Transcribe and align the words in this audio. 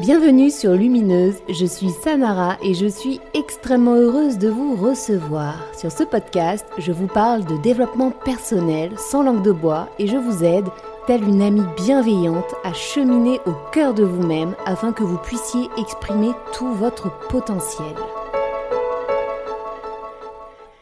Bienvenue 0.00 0.50
sur 0.50 0.74
Lumineuse, 0.74 1.38
je 1.48 1.66
suis 1.66 1.90
Samara 1.90 2.56
et 2.62 2.72
je 2.72 2.86
suis 2.86 3.20
extrêmement 3.34 3.96
heureuse 3.96 4.38
de 4.38 4.48
vous 4.48 4.76
recevoir. 4.76 5.56
Sur 5.76 5.90
ce 5.90 6.04
podcast, 6.04 6.64
je 6.78 6.92
vous 6.92 7.08
parle 7.08 7.44
de 7.44 7.60
développement 7.62 8.12
personnel 8.12 8.92
sans 8.96 9.24
langue 9.24 9.42
de 9.42 9.50
bois 9.50 9.88
et 9.98 10.06
je 10.06 10.16
vous 10.16 10.44
aide, 10.44 10.66
telle 11.08 11.24
une 11.24 11.42
amie 11.42 11.66
bienveillante, 11.76 12.54
à 12.62 12.72
cheminer 12.74 13.40
au 13.44 13.52
cœur 13.72 13.92
de 13.92 14.04
vous-même 14.04 14.54
afin 14.66 14.92
que 14.92 15.02
vous 15.02 15.18
puissiez 15.18 15.68
exprimer 15.76 16.30
tout 16.52 16.72
votre 16.74 17.10
potentiel. 17.26 17.96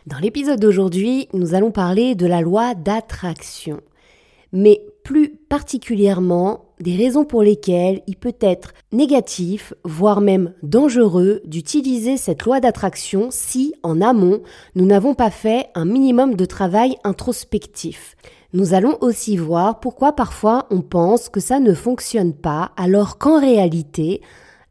Dans 0.06 0.18
l'épisode 0.18 0.60
d'aujourd'hui, 0.60 1.28
nous 1.32 1.54
allons 1.54 1.70
parler 1.70 2.16
de 2.16 2.26
la 2.26 2.42
loi 2.42 2.74
d'attraction, 2.74 3.80
mais 4.52 4.82
plus 5.06 5.36
particulièrement 5.48 6.64
des 6.80 6.96
raisons 6.96 7.24
pour 7.24 7.44
lesquelles 7.44 8.02
il 8.08 8.16
peut 8.16 8.34
être 8.40 8.72
négatif, 8.90 9.72
voire 9.84 10.20
même 10.20 10.52
dangereux, 10.64 11.42
d'utiliser 11.44 12.16
cette 12.16 12.42
loi 12.42 12.58
d'attraction 12.58 13.28
si, 13.30 13.72
en 13.84 14.00
amont, 14.00 14.40
nous 14.74 14.84
n'avons 14.84 15.14
pas 15.14 15.30
fait 15.30 15.68
un 15.76 15.84
minimum 15.84 16.34
de 16.34 16.44
travail 16.44 16.96
introspectif. 17.04 18.16
Nous 18.52 18.74
allons 18.74 18.98
aussi 19.00 19.36
voir 19.36 19.78
pourquoi 19.78 20.10
parfois 20.10 20.66
on 20.70 20.80
pense 20.80 21.28
que 21.28 21.38
ça 21.38 21.60
ne 21.60 21.72
fonctionne 21.72 22.34
pas, 22.34 22.72
alors 22.76 23.16
qu'en 23.16 23.38
réalité, 23.38 24.22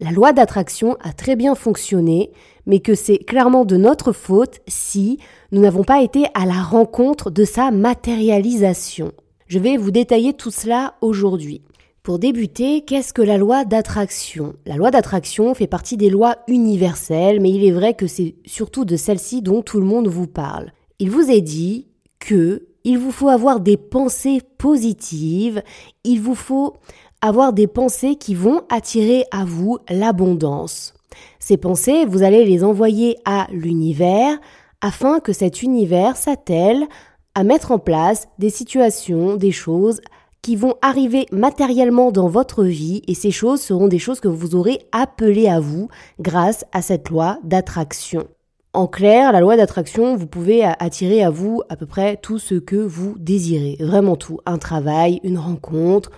la 0.01 0.11
loi 0.11 0.33
d'attraction 0.33 0.97
a 1.01 1.13
très 1.13 1.37
bien 1.37 1.55
fonctionné, 1.55 2.33
mais 2.65 2.81
que 2.81 2.93
c'est 2.93 3.19
clairement 3.19 3.63
de 3.63 3.77
notre 3.77 4.11
faute 4.11 4.59
si 4.67 5.17
nous 5.53 5.61
n'avons 5.61 5.85
pas 5.85 6.01
été 6.01 6.25
à 6.33 6.45
la 6.45 6.61
rencontre 6.61 7.31
de 7.31 7.45
sa 7.45 7.71
matérialisation. 7.71 9.13
Je 9.47 9.59
vais 9.59 9.77
vous 9.77 9.91
détailler 9.91 10.33
tout 10.33 10.49
cela 10.49 10.95
aujourd'hui. 11.01 11.61
Pour 12.01 12.17
débuter, 12.17 12.81
qu'est-ce 12.81 13.13
que 13.13 13.21
la 13.21 13.37
loi 13.37 13.63
d'attraction? 13.63 14.55
La 14.65 14.75
loi 14.75 14.89
d'attraction 14.89 15.53
fait 15.53 15.67
partie 15.67 15.97
des 15.97 16.09
lois 16.09 16.37
universelles, 16.47 17.39
mais 17.39 17.51
il 17.51 17.63
est 17.63 17.71
vrai 17.71 17.93
que 17.93 18.07
c'est 18.07 18.35
surtout 18.45 18.85
de 18.85 18.95
celle-ci 18.95 19.43
dont 19.43 19.61
tout 19.61 19.79
le 19.79 19.85
monde 19.85 20.07
vous 20.07 20.25
parle. 20.25 20.71
Il 20.97 21.11
vous 21.11 21.29
est 21.29 21.41
dit 21.41 21.87
que 22.17 22.65
il 22.83 22.97
vous 22.97 23.11
faut 23.11 23.29
avoir 23.29 23.59
des 23.59 23.77
pensées 23.77 24.41
positives, 24.57 25.61
il 26.03 26.21
vous 26.21 26.35
faut 26.35 26.73
avoir 27.21 27.53
des 27.53 27.67
pensées 27.67 28.15
qui 28.15 28.33
vont 28.33 28.61
attirer 28.69 29.25
à 29.31 29.45
vous 29.45 29.77
l'abondance. 29.89 30.95
Ces 31.37 31.57
pensées, 31.57 32.05
vous 32.05 32.23
allez 32.23 32.45
les 32.45 32.63
envoyer 32.63 33.17
à 33.25 33.47
l'univers 33.51 34.39
afin 34.81 35.19
que 35.19 35.33
cet 35.33 35.61
univers 35.61 36.17
s'attelle 36.17 36.87
à 37.35 37.43
mettre 37.43 37.71
en 37.71 37.79
place 37.79 38.27
des 38.39 38.49
situations, 38.49 39.35
des 39.35 39.51
choses 39.51 40.01
qui 40.41 40.55
vont 40.55 40.75
arriver 40.81 41.25
matériellement 41.31 42.11
dans 42.11 42.27
votre 42.27 42.63
vie 42.63 43.01
et 43.07 43.13
ces 43.13 43.31
choses 43.31 43.61
seront 43.61 43.87
des 43.87 43.99
choses 43.99 44.19
que 44.19 44.27
vous 44.27 44.55
aurez 44.55 44.79
appelées 44.91 45.49
à 45.49 45.59
vous 45.59 45.89
grâce 46.19 46.65
à 46.71 46.81
cette 46.81 47.09
loi 47.09 47.39
d'attraction. 47.43 48.27
En 48.73 48.87
clair, 48.87 49.31
la 49.31 49.39
loi 49.39 49.57
d'attraction, 49.57 50.15
vous 50.15 50.27
pouvez 50.27 50.63
attirer 50.63 51.23
à 51.23 51.29
vous 51.29 51.61
à 51.69 51.75
peu 51.75 51.85
près 51.85 52.17
tout 52.17 52.39
ce 52.39 52.55
que 52.55 52.75
vous 52.75 53.15
désirez, 53.17 53.77
vraiment 53.79 54.17
tout, 54.17 54.39
un 54.45 54.57
travail, 54.57 55.19
une 55.23 55.37
rencontre, 55.37 56.11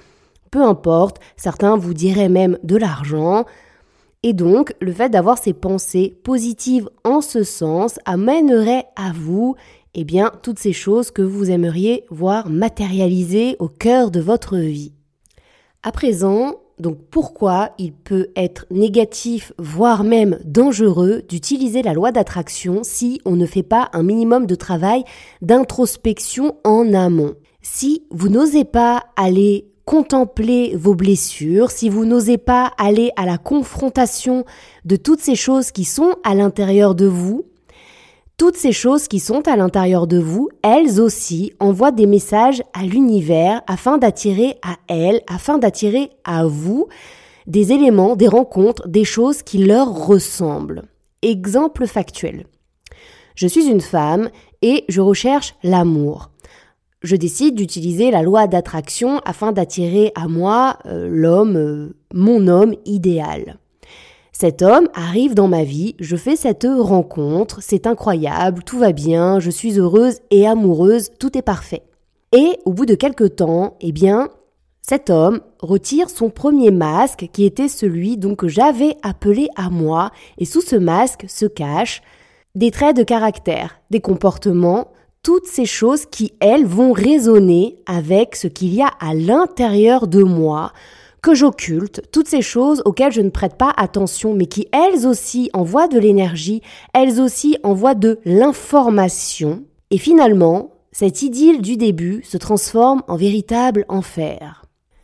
peu 0.51 0.63
importe, 0.63 1.19
certains 1.35 1.77
vous 1.77 1.93
diraient 1.93 2.29
même 2.29 2.57
de 2.63 2.75
l'argent. 2.75 3.45
Et 4.23 4.33
donc, 4.33 4.73
le 4.81 4.91
fait 4.91 5.09
d'avoir 5.09 5.37
ces 5.37 5.53
pensées 5.53 6.17
positives 6.23 6.89
en 7.03 7.21
ce 7.21 7.43
sens 7.43 7.99
amènerait 8.05 8.85
à 8.95 9.11
vous 9.13 9.55
eh 9.99 10.03
bien, 10.03 10.31
toutes 10.43 10.59
ces 10.59 10.73
choses 10.73 11.09
que 11.09 11.23
vous 11.23 11.49
aimeriez 11.49 12.05
voir 12.11 12.49
matérialisées 12.49 13.55
au 13.57 13.67
cœur 13.67 14.11
de 14.11 14.19
votre 14.21 14.55
vie. 14.57 14.93
À 15.81 15.91
présent, 15.91 16.53
donc 16.79 16.99
pourquoi 17.09 17.71
il 17.79 17.93
peut 17.93 18.27
être 18.35 18.67
négatif, 18.69 19.53
voire 19.57 20.03
même 20.03 20.37
dangereux 20.45 21.23
d'utiliser 21.27 21.81
la 21.81 21.93
loi 21.93 22.11
d'attraction 22.11 22.81
si 22.83 23.19
on 23.25 23.35
ne 23.35 23.47
fait 23.47 23.63
pas 23.63 23.89
un 23.93 24.03
minimum 24.03 24.45
de 24.45 24.53
travail 24.53 25.03
d'introspection 25.41 26.57
en 26.63 26.93
amont? 26.93 27.33
Si 27.63 28.03
vous 28.11 28.29
n'osez 28.29 28.65
pas 28.65 29.03
aller 29.15 29.67
contempler 29.85 30.75
vos 30.75 30.93
blessures, 30.93 31.71
si 31.71 31.89
vous 31.89 32.05
n'osez 32.05 32.37
pas 32.37 32.71
aller 32.77 33.09
à 33.15 33.25
la 33.25 33.39
confrontation 33.39 34.45
de 34.85 34.95
toutes 34.95 35.21
ces 35.21 35.35
choses 35.35 35.71
qui 35.71 35.85
sont 35.85 36.13
à 36.23 36.35
l'intérieur 36.35 36.93
de 36.93 37.07
vous, 37.07 37.45
toutes 38.37 38.55
ces 38.55 38.71
choses 38.71 39.07
qui 39.07 39.19
sont 39.19 39.47
à 39.47 39.55
l'intérieur 39.55 40.05
de 40.05 40.19
vous, 40.19 40.49
elles 40.61 41.01
aussi 41.01 41.53
envoient 41.59 41.91
des 41.91 42.05
messages 42.05 42.61
à 42.73 42.83
l'univers 42.83 43.63
afin 43.65 43.97
d'attirer 43.97 44.57
à 44.61 44.75
elles, 44.87 45.21
afin 45.27 45.57
d'attirer 45.57 46.11
à 46.23 46.45
vous 46.45 46.87
des 47.47 47.71
éléments, 47.71 48.15
des 48.15 48.27
rencontres, 48.27 48.87
des 48.87 49.05
choses 49.05 49.41
qui 49.41 49.57
leur 49.57 50.07
ressemblent. 50.07 50.83
Exemple 51.23 51.87
factuel. 51.87 52.45
Je 53.33 53.47
suis 53.47 53.67
une 53.67 53.81
femme 53.81 54.29
et 54.61 54.85
je 54.87 55.01
recherche 55.01 55.55
l'amour. 55.63 56.29
Je 57.01 57.15
décide 57.15 57.55
d'utiliser 57.55 58.11
la 58.11 58.21
loi 58.21 58.47
d'attraction 58.47 59.19
afin 59.25 59.51
d'attirer 59.51 60.11
à 60.15 60.27
moi 60.27 60.77
euh, 60.85 61.07
l'homme, 61.09 61.55
euh, 61.55 61.95
mon 62.13 62.47
homme 62.47 62.75
idéal. 62.85 63.57
Cet 64.39 64.61
homme 64.61 64.87
arrive 64.93 65.33
dans 65.33 65.47
ma 65.47 65.63
vie, 65.63 65.95
je 65.99 66.15
fais 66.15 66.35
cette 66.35 66.67
rencontre, 66.69 67.57
c'est 67.59 67.87
incroyable, 67.87 68.61
tout 68.63 68.77
va 68.77 68.91
bien, 68.91 69.39
je 69.39 69.49
suis 69.49 69.79
heureuse 69.79 70.19
et 70.29 70.45
amoureuse, 70.45 71.09
tout 71.19 71.35
est 71.35 71.41
parfait. 71.41 71.81
Et 72.33 72.59
au 72.63 72.71
bout 72.71 72.85
de 72.85 72.93
quelques 72.93 73.37
temps, 73.37 73.77
eh 73.81 73.91
bien, 73.91 74.29
cet 74.83 75.09
homme 75.09 75.41
retire 75.59 76.11
son 76.11 76.29
premier 76.29 76.69
masque 76.69 77.29
qui 77.33 77.45
était 77.45 77.67
celui 77.67 78.15
donc 78.15 78.41
que 78.41 78.47
j'avais 78.47 78.95
appelé 79.01 79.47
à 79.55 79.71
moi 79.71 80.11
et 80.37 80.45
sous 80.45 80.61
ce 80.61 80.75
masque 80.75 81.25
se 81.27 81.47
cachent 81.47 82.03
des 82.53 82.69
traits 82.69 82.95
de 82.95 83.01
caractère, 83.01 83.81
des 83.89 84.01
comportements, 84.01 84.91
toutes 85.23 85.47
ces 85.47 85.65
choses 85.65 86.05
qui 86.05 86.33
elles 86.41 86.67
vont 86.67 86.91
résonner 86.91 87.79
avec 87.87 88.35
ce 88.35 88.47
qu'il 88.47 88.75
y 88.75 88.83
a 88.83 88.91
à 88.99 89.15
l'intérieur 89.15 90.05
de 90.05 90.21
moi, 90.21 90.73
que 91.21 91.33
j'occulte, 91.33 92.01
toutes 92.11 92.27
ces 92.27 92.41
choses 92.41 92.81
auxquelles 92.85 93.11
je 93.11 93.21
ne 93.21 93.29
prête 93.29 93.55
pas 93.55 93.73
attention, 93.77 94.33
mais 94.33 94.45
qui 94.45 94.67
elles 94.71 95.05
aussi 95.07 95.49
envoient 95.53 95.87
de 95.87 95.99
l'énergie, 95.99 96.61
elles 96.93 97.19
aussi 97.19 97.57
envoient 97.63 97.95
de 97.95 98.19
l'information. 98.25 99.63
Et 99.91 99.97
finalement, 99.97 100.71
cette 100.91 101.21
idylle 101.21 101.61
du 101.61 101.77
début 101.77 102.23
se 102.23 102.37
transforme 102.37 103.03
en 103.07 103.15
véritable 103.15 103.85
enfer. 103.87 104.63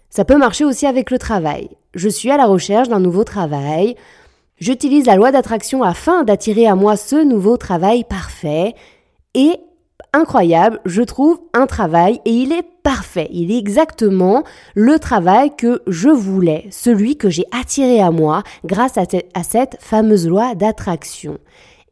Ça 0.10 0.26
peut 0.26 0.38
marcher 0.38 0.66
aussi 0.66 0.86
avec 0.86 1.12
le 1.12 1.20
travail. 1.20 1.70
Je 1.94 2.10
suis 2.10 2.32
à 2.32 2.38
la 2.38 2.46
recherche 2.46 2.90
d'un 2.90 3.00
nouveau 3.00 3.24
travail. 3.24 3.96
J'utilise 4.58 5.06
la 5.06 5.16
loi 5.16 5.32
d'attraction 5.32 5.84
afin 5.84 6.24
d'attirer 6.24 6.68
à 6.68 6.76
moi 6.76 6.98
ce 6.98 7.24
nouveau 7.24 7.58
travail 7.58 8.04
parfait. 8.04 8.76
Et 9.34 9.58
incroyable, 10.14 10.80
je 10.86 11.02
trouve 11.02 11.42
un 11.54 11.66
travail 11.66 12.22
et 12.26 12.32
il 12.32 12.52
est 12.52 12.66
parfait. 12.84 13.28
Il 13.32 13.52
est 13.52 13.58
exactement 13.58 14.44
le 14.76 15.00
travail 15.00 15.56
que 15.56 15.82
je 15.88 16.10
voulais, 16.10 16.68
celui 16.72 17.18
que 17.18 17.30
j'ai 17.30 17.46
attiré 17.52 18.00
à 18.00 18.12
moi 18.12 18.44
grâce 18.64 18.98
à, 18.98 19.44
cette 19.44 19.78
fameuse 19.80 20.28
loi 20.28 20.56
d'attraction. 20.56 21.40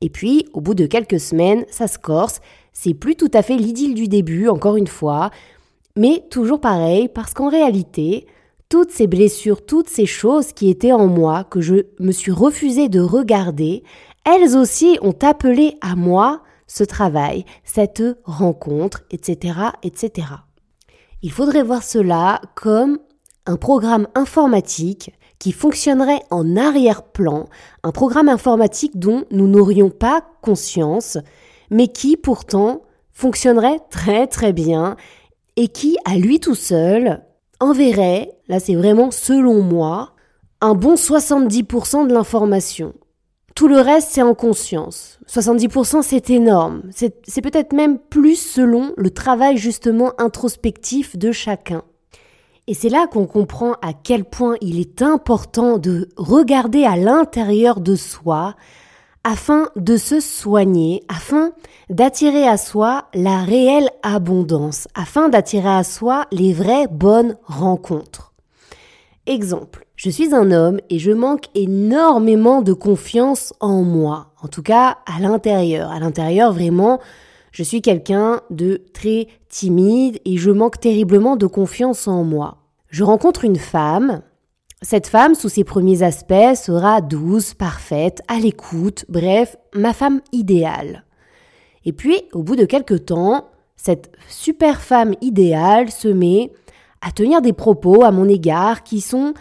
Et 0.01 0.09
puis, 0.09 0.45
au 0.53 0.61
bout 0.61 0.75
de 0.75 0.85
quelques 0.85 1.19
semaines, 1.19 1.65
ça 1.69 1.87
se 1.87 1.97
corse. 1.97 2.41
C'est 2.73 2.93
plus 2.93 3.15
tout 3.15 3.31
à 3.33 3.41
fait 3.41 3.57
l'idylle 3.57 3.93
du 3.93 4.07
début, 4.07 4.47
encore 4.47 4.77
une 4.77 4.87
fois, 4.87 5.29
mais 5.97 6.23
toujours 6.29 6.61
pareil, 6.61 7.09
parce 7.09 7.33
qu'en 7.33 7.49
réalité, 7.49 8.25
toutes 8.69 8.91
ces 8.91 9.07
blessures, 9.07 9.65
toutes 9.65 9.89
ces 9.89 10.05
choses 10.05 10.53
qui 10.53 10.69
étaient 10.69 10.93
en 10.93 11.07
moi, 11.07 11.43
que 11.43 11.59
je 11.59 11.75
me 11.99 12.11
suis 12.11 12.31
refusé 12.31 12.87
de 12.87 13.01
regarder, 13.01 13.83
elles 14.23 14.55
aussi 14.55 14.97
ont 15.01 15.15
appelé 15.21 15.77
à 15.81 15.95
moi 15.95 16.41
ce 16.71 16.85
travail, 16.85 17.43
cette 17.65 18.01
rencontre, 18.23 19.03
etc., 19.11 19.55
etc. 19.83 20.27
Il 21.21 21.31
faudrait 21.31 21.63
voir 21.63 21.83
cela 21.83 22.39
comme 22.55 22.99
un 23.45 23.57
programme 23.57 24.07
informatique 24.15 25.11
qui 25.37 25.51
fonctionnerait 25.51 26.21
en 26.29 26.55
arrière-plan, 26.55 27.47
un 27.83 27.91
programme 27.91 28.29
informatique 28.29 28.97
dont 28.97 29.25
nous 29.31 29.47
n'aurions 29.47 29.89
pas 29.89 30.23
conscience, 30.41 31.17
mais 31.69 31.89
qui 31.89 32.15
pourtant 32.15 32.83
fonctionnerait 33.11 33.79
très 33.89 34.27
très 34.27 34.53
bien 34.53 34.95
et 35.57 35.67
qui, 35.67 35.97
à 36.05 36.15
lui 36.15 36.39
tout 36.39 36.55
seul, 36.55 37.21
enverrait, 37.59 38.31
là 38.47 38.61
c'est 38.61 38.75
vraiment 38.75 39.11
selon 39.11 39.61
moi, 39.61 40.13
un 40.61 40.73
bon 40.73 40.95
70% 40.95 42.07
de 42.07 42.13
l'information. 42.13 42.93
Tout 43.55 43.67
le 43.67 43.79
reste, 43.79 44.09
c'est 44.11 44.21
en 44.21 44.33
conscience. 44.33 45.19
70%, 45.27 46.01
c'est 46.01 46.29
énorme. 46.29 46.83
C'est 46.91 47.41
peut-être 47.41 47.73
même 47.73 47.99
plus 47.99 48.35
selon 48.35 48.93
le 48.97 49.11
travail 49.11 49.57
justement 49.57 50.13
introspectif 50.17 51.17
de 51.17 51.31
chacun. 51.31 51.83
Et 52.67 52.73
c'est 52.73 52.89
là 52.89 53.07
qu'on 53.07 53.25
comprend 53.25 53.73
à 53.81 53.93
quel 53.93 54.23
point 54.23 54.55
il 54.61 54.79
est 54.79 55.01
important 55.01 55.77
de 55.77 56.09
regarder 56.15 56.85
à 56.85 56.95
l'intérieur 56.95 57.81
de 57.81 57.95
soi 57.95 58.55
afin 59.23 59.69
de 59.75 59.97
se 59.97 60.19
soigner, 60.19 61.03
afin 61.07 61.51
d'attirer 61.89 62.47
à 62.47 62.57
soi 62.57 63.05
la 63.13 63.39
réelle 63.39 63.89
abondance, 64.03 64.87
afin 64.95 65.29
d'attirer 65.29 65.69
à 65.69 65.83
soi 65.83 66.25
les 66.31 66.53
vraies 66.53 66.87
bonnes 66.87 67.37
rencontres. 67.45 68.33
Exemple, 69.27 69.85
Je 70.03 70.09
suis 70.09 70.33
un 70.33 70.49
homme 70.49 70.79
et 70.89 70.97
je 70.97 71.11
manque 71.11 71.45
énormément 71.53 72.63
de 72.63 72.73
confiance 72.73 73.53
en 73.59 73.83
moi. 73.83 74.31
En 74.41 74.47
tout 74.47 74.63
cas, 74.63 74.97
à 75.05 75.19
l'intérieur. 75.19 75.91
À 75.91 75.99
l'intérieur, 75.99 76.53
vraiment, 76.53 76.99
je 77.51 77.61
suis 77.61 77.83
quelqu'un 77.83 78.41
de 78.49 78.81
très 78.95 79.27
timide 79.47 80.17
et 80.25 80.37
je 80.37 80.49
manque 80.49 80.79
terriblement 80.79 81.35
de 81.35 81.45
confiance 81.45 82.07
en 82.07 82.23
moi. 82.23 82.57
Je 82.89 83.03
rencontre 83.03 83.45
une 83.45 83.59
femme. 83.59 84.23
Cette 84.81 85.05
femme, 85.05 85.35
sous 85.35 85.49
ses 85.49 85.63
premiers 85.63 86.01
aspects, 86.01 86.55
sera 86.55 87.01
douce, 87.01 87.53
parfaite, 87.53 88.23
à 88.27 88.39
l'écoute, 88.39 89.05
bref, 89.07 89.55
ma 89.75 89.93
femme 89.93 90.21
idéale. 90.31 91.05
Et 91.85 91.93
puis, 91.93 92.23
au 92.33 92.41
bout 92.41 92.55
de 92.55 92.65
quelques 92.65 93.05
temps, 93.05 93.49
cette 93.75 94.11
super 94.27 94.81
femme 94.81 95.13
idéale 95.21 95.91
se 95.91 96.07
met 96.07 96.51
à 97.01 97.11
tenir 97.11 97.43
des 97.43 97.53
propos 97.53 98.03
à 98.03 98.09
mon 98.09 98.27
égard 98.27 98.81
qui 98.81 98.99
sont 98.99 99.35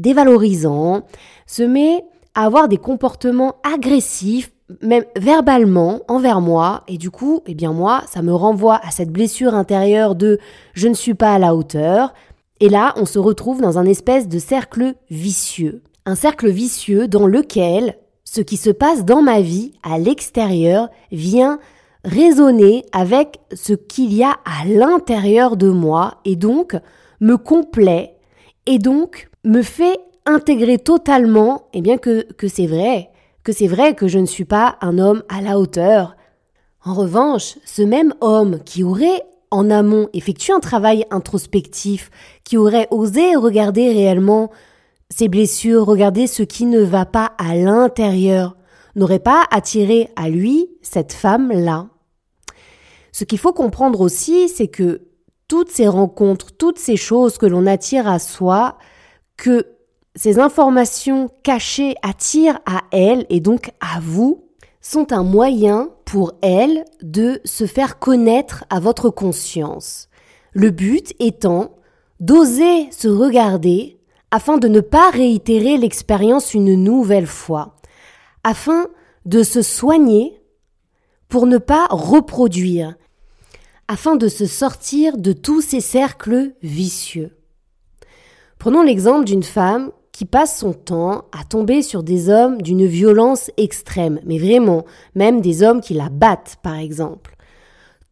dévalorisants, 0.00 1.02
se 1.46 1.62
met 1.62 2.04
à 2.34 2.46
avoir 2.46 2.68
des 2.68 2.76
comportements 2.76 3.56
agressifs, 3.62 4.52
même 4.82 5.04
verbalement, 5.16 6.00
envers 6.08 6.40
moi, 6.40 6.84
et 6.86 6.96
du 6.96 7.10
coup, 7.10 7.40
eh 7.46 7.54
bien 7.54 7.72
moi, 7.72 8.02
ça 8.08 8.22
me 8.22 8.32
renvoie 8.32 8.80
à 8.84 8.90
cette 8.90 9.10
blessure 9.10 9.54
intérieure 9.54 10.14
de 10.14 10.38
je 10.74 10.88
ne 10.88 10.94
suis 10.94 11.14
pas 11.14 11.34
à 11.34 11.38
la 11.38 11.54
hauteur, 11.54 12.14
et 12.60 12.68
là, 12.68 12.92
on 12.96 13.06
se 13.06 13.18
retrouve 13.18 13.60
dans 13.60 13.78
un 13.78 13.86
espèce 13.86 14.28
de 14.28 14.38
cercle 14.38 14.94
vicieux. 15.10 15.82
Un 16.04 16.14
cercle 16.14 16.50
vicieux 16.50 17.08
dans 17.08 17.26
lequel 17.26 17.96
ce 18.24 18.42
qui 18.42 18.56
se 18.56 18.70
passe 18.70 19.04
dans 19.04 19.22
ma 19.22 19.40
vie 19.40 19.72
à 19.82 19.98
l'extérieur 19.98 20.88
vient 21.10 21.58
résonner 22.04 22.84
avec 22.92 23.40
ce 23.52 23.72
qu'il 23.72 24.14
y 24.14 24.22
a 24.22 24.36
à 24.44 24.66
l'intérieur 24.66 25.56
de 25.56 25.70
moi 25.70 26.18
et 26.24 26.36
donc 26.36 26.76
me 27.20 27.36
complaît. 27.36 28.16
Et 28.66 28.78
donc 28.78 29.29
me 29.44 29.62
fait 29.62 29.98
intégrer 30.26 30.78
totalement 30.78 31.68
eh 31.72 31.80
bien 31.80 31.98
que, 31.98 32.30
que 32.32 32.48
c'est 32.48 32.66
vrai, 32.66 33.10
que 33.42 33.52
c'est 33.52 33.66
vrai 33.66 33.94
que 33.94 34.08
je 34.08 34.18
ne 34.18 34.26
suis 34.26 34.44
pas 34.44 34.76
un 34.80 34.98
homme 34.98 35.22
à 35.28 35.40
la 35.40 35.58
hauteur. 35.58 36.16
En 36.84 36.94
revanche, 36.94 37.56
ce 37.64 37.82
même 37.82 38.14
homme 38.20 38.60
qui 38.64 38.84
aurait 38.84 39.22
en 39.50 39.70
amont 39.70 40.08
effectué 40.12 40.52
un 40.52 40.60
travail 40.60 41.04
introspectif, 41.10 42.10
qui 42.44 42.56
aurait 42.56 42.86
osé 42.90 43.34
regarder 43.34 43.92
réellement 43.92 44.50
ses 45.10 45.28
blessures, 45.28 45.86
regarder 45.86 46.26
ce 46.26 46.42
qui 46.42 46.66
ne 46.66 46.80
va 46.80 47.04
pas 47.04 47.32
à 47.38 47.56
l'intérieur, 47.56 48.56
n'aurait 48.94 49.18
pas 49.18 49.44
attiré 49.50 50.08
à 50.14 50.28
lui 50.28 50.68
cette 50.82 51.12
femme-là. 51.12 51.88
Ce 53.12 53.24
qu'il 53.24 53.38
faut 53.38 53.52
comprendre 53.52 54.00
aussi, 54.00 54.48
c'est 54.48 54.68
que 54.68 55.02
toutes 55.48 55.70
ces 55.70 55.88
rencontres, 55.88 56.52
toutes 56.52 56.78
ces 56.78 56.96
choses 56.96 57.36
que 57.36 57.46
l'on 57.46 57.66
attire 57.66 58.06
à 58.06 58.20
soi, 58.20 58.78
que 59.40 59.66
ces 60.14 60.38
informations 60.38 61.30
cachées 61.42 61.94
attirent 62.02 62.60
à 62.66 62.82
elle 62.92 63.26
et 63.30 63.40
donc 63.40 63.72
à 63.80 63.98
vous, 64.00 64.44
sont 64.82 65.12
un 65.12 65.22
moyen 65.22 65.90
pour 66.04 66.34
elle 66.42 66.84
de 67.02 67.40
se 67.44 67.66
faire 67.66 67.98
connaître 67.98 68.64
à 68.70 68.80
votre 68.80 69.08
conscience. 69.10 70.08
Le 70.52 70.70
but 70.70 71.14
étant 71.20 71.76
d'oser 72.18 72.90
se 72.92 73.08
regarder 73.08 73.98
afin 74.30 74.58
de 74.58 74.68
ne 74.68 74.80
pas 74.80 75.10
réitérer 75.10 75.78
l'expérience 75.78 76.54
une 76.54 76.74
nouvelle 76.74 77.26
fois, 77.26 77.76
afin 78.44 78.86
de 79.24 79.42
se 79.42 79.62
soigner 79.62 80.40
pour 81.28 81.46
ne 81.46 81.58
pas 81.58 81.86
reproduire, 81.90 82.94
afin 83.88 84.16
de 84.16 84.28
se 84.28 84.46
sortir 84.46 85.16
de 85.16 85.32
tous 85.32 85.62
ces 85.62 85.80
cercles 85.80 86.52
vicieux. 86.62 87.39
Prenons 88.60 88.82
l'exemple 88.82 89.24
d'une 89.24 89.42
femme 89.42 89.90
qui 90.12 90.26
passe 90.26 90.58
son 90.58 90.74
temps 90.74 91.24
à 91.32 91.44
tomber 91.44 91.80
sur 91.80 92.02
des 92.02 92.28
hommes 92.28 92.60
d'une 92.60 92.84
violence 92.84 93.50
extrême, 93.56 94.20
mais 94.26 94.36
vraiment, 94.36 94.84
même 95.14 95.40
des 95.40 95.62
hommes 95.62 95.80
qui 95.80 95.94
la 95.94 96.10
battent, 96.10 96.58
par 96.62 96.74
exemple. 96.74 97.36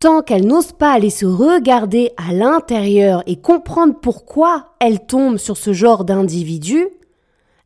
Tant 0.00 0.22
qu'elle 0.22 0.46
n'ose 0.46 0.72
pas 0.72 0.92
aller 0.92 1.10
se 1.10 1.26
regarder 1.26 2.12
à 2.16 2.32
l'intérieur 2.32 3.22
et 3.26 3.36
comprendre 3.36 3.96
pourquoi 4.00 4.70
elle 4.80 5.04
tombe 5.04 5.36
sur 5.36 5.58
ce 5.58 5.74
genre 5.74 6.06
d'individu, 6.06 6.88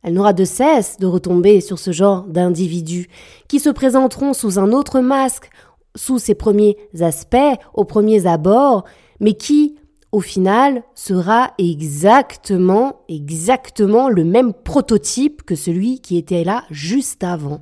elle 0.03 0.15
n'aura 0.15 0.33
de 0.33 0.43
cesse 0.43 0.97
de 0.97 1.07
retomber 1.07 1.61
sur 1.61 1.79
ce 1.79 1.93
genre 1.93 2.23
d'individus 2.23 3.07
qui 3.47 3.61
se 3.61 3.69
présenteront 3.69 4.33
sous 4.33 4.59
un 4.59 4.73
autre 4.73 4.99
masque 4.99 5.49
sous 5.95 6.19
ses 6.19 6.35
premiers 6.35 6.75
aspects, 6.99 7.37
aux 7.75 7.85
premiers 7.85 8.27
abords, 8.27 8.83
mais 9.21 9.35
qui, 9.35 9.75
au 10.13 10.21
final, 10.21 10.83
sera 10.93 11.53
exactement, 11.57 13.01
exactement 13.09 14.09
le 14.09 14.23
même 14.23 14.53
prototype 14.53 15.41
que 15.41 15.55
celui 15.55 16.01
qui 16.01 16.17
était 16.17 16.43
là 16.43 16.65
juste 16.69 17.23
avant. 17.23 17.61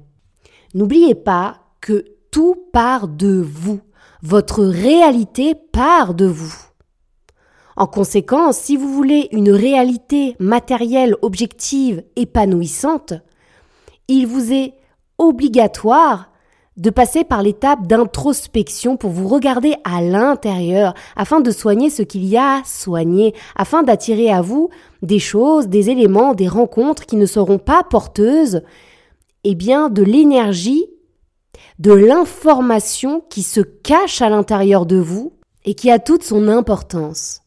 N'oubliez 0.73 1.15
pas 1.15 1.61
que 1.79 2.03
tout 2.29 2.57
part 2.73 3.07
de 3.07 3.41
vous. 3.41 3.79
Votre 4.21 4.65
réalité 4.65 5.55
part 5.55 6.13
de 6.13 6.25
vous. 6.25 6.53
En 7.77 7.87
conséquence, 7.87 8.57
si 8.57 8.75
vous 8.75 8.93
voulez 8.93 9.29
une 9.31 9.51
réalité 9.51 10.35
matérielle 10.37 11.15
objective 11.21 12.03
épanouissante, 12.17 13.13
il 14.09 14.27
vous 14.27 14.51
est 14.51 14.73
obligatoire 15.17 16.30
de 16.81 16.89
passer 16.89 17.23
par 17.23 17.43
l'étape 17.43 17.85
d'introspection 17.85 18.97
pour 18.97 19.11
vous 19.11 19.27
regarder 19.27 19.75
à 19.83 20.01
l'intérieur 20.01 20.95
afin 21.15 21.39
de 21.39 21.51
soigner 21.51 21.91
ce 21.91 22.01
qu'il 22.01 22.25
y 22.25 22.37
a 22.37 22.55
à 22.55 22.63
soigner, 22.65 23.35
afin 23.55 23.83
d'attirer 23.83 24.31
à 24.31 24.41
vous 24.41 24.71
des 25.03 25.19
choses, 25.19 25.67
des 25.67 25.91
éléments, 25.91 26.33
des 26.33 26.47
rencontres 26.47 27.05
qui 27.05 27.17
ne 27.17 27.27
seront 27.27 27.59
pas 27.59 27.83
porteuses, 27.83 28.63
eh 29.43 29.53
bien, 29.53 29.89
de 29.89 30.01
l'énergie, 30.01 30.87
de 31.77 31.93
l'information 31.93 33.23
qui 33.29 33.43
se 33.43 33.61
cache 33.61 34.23
à 34.23 34.29
l'intérieur 34.29 34.87
de 34.87 34.97
vous 34.97 35.33
et 35.65 35.75
qui 35.75 35.91
a 35.91 35.99
toute 35.99 36.23
son 36.23 36.47
importance. 36.47 37.41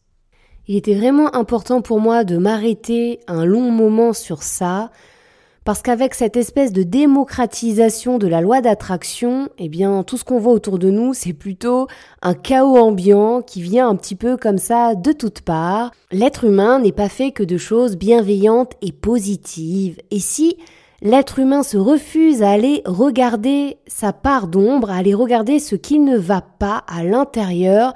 Il 0.69 0.77
était 0.77 0.95
vraiment 0.95 1.35
important 1.35 1.81
pour 1.81 1.99
moi 1.99 2.23
de 2.23 2.37
m'arrêter 2.37 3.19
un 3.27 3.43
long 3.43 3.69
moment 3.69 4.13
sur 4.13 4.43
ça, 4.43 4.91
parce 5.65 5.81
qu'avec 5.81 6.13
cette 6.13 6.37
espèce 6.37 6.71
de 6.71 6.83
démocratisation 6.83 8.19
de 8.19 8.27
la 8.27 8.39
loi 8.39 8.61
d'attraction, 8.61 9.49
eh 9.57 9.67
bien, 9.67 10.03
tout 10.03 10.15
ce 10.15 10.23
qu'on 10.23 10.37
voit 10.37 10.53
autour 10.53 10.77
de 10.77 10.91
nous, 10.91 11.15
c'est 11.15 11.33
plutôt 11.33 11.87
un 12.21 12.35
chaos 12.35 12.77
ambiant 12.77 13.41
qui 13.41 13.63
vient 13.63 13.89
un 13.89 13.95
petit 13.95 14.13
peu 14.13 14.37
comme 14.37 14.59
ça 14.59 14.93
de 14.93 15.11
toutes 15.11 15.41
parts. 15.41 15.91
L'être 16.11 16.43
humain 16.43 16.77
n'est 16.77 16.91
pas 16.91 17.09
fait 17.09 17.31
que 17.31 17.41
de 17.41 17.57
choses 17.57 17.97
bienveillantes 17.97 18.73
et 18.83 18.91
positives. 18.91 19.97
Et 20.11 20.19
si 20.19 20.57
l'être 21.01 21.39
humain 21.39 21.63
se 21.63 21.77
refuse 21.77 22.43
à 22.43 22.51
aller 22.51 22.83
regarder 22.85 23.77
sa 23.87 24.13
part 24.13 24.47
d'ombre, 24.47 24.91
à 24.91 24.97
aller 24.97 25.15
regarder 25.15 25.57
ce 25.57 25.75
qui 25.75 25.97
ne 25.97 26.15
va 26.15 26.41
pas 26.41 26.83
à 26.87 27.03
l'intérieur, 27.03 27.95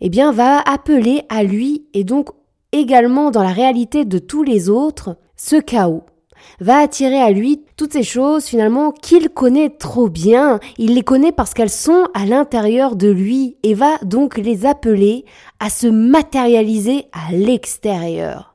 eh 0.00 0.08
bien, 0.08 0.32
va 0.32 0.58
appeler 0.60 1.24
à 1.28 1.44
lui 1.44 1.84
et 1.92 2.04
donc 2.04 2.30
également 2.72 3.30
dans 3.30 3.42
la 3.42 3.52
réalité 3.52 4.06
de 4.06 4.18
tous 4.18 4.42
les 4.42 4.70
autres 4.70 5.18
ce 5.36 5.56
chaos 5.56 6.04
va 6.60 6.78
attirer 6.78 7.20
à 7.20 7.30
lui 7.30 7.62
toutes 7.76 7.92
ces 7.92 8.02
choses 8.02 8.44
finalement 8.44 8.92
qu'il 8.92 9.28
connaît 9.28 9.70
trop 9.70 10.08
bien. 10.08 10.60
Il 10.78 10.94
les 10.94 11.02
connaît 11.02 11.32
parce 11.32 11.54
qu'elles 11.54 11.70
sont 11.70 12.06
à 12.14 12.26
l'intérieur 12.26 12.96
de 12.96 13.08
lui 13.08 13.56
et 13.62 13.74
va 13.74 13.98
donc 14.02 14.36
les 14.36 14.66
appeler 14.66 15.24
à 15.60 15.70
se 15.70 15.86
matérialiser 15.86 17.06
à 17.12 17.32
l'extérieur. 17.32 18.54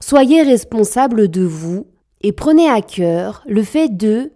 Soyez 0.00 0.42
responsable 0.42 1.28
de 1.28 1.42
vous 1.42 1.86
et 2.22 2.32
prenez 2.32 2.68
à 2.68 2.80
cœur 2.82 3.42
le 3.46 3.62
fait 3.62 3.88
de 3.88 4.32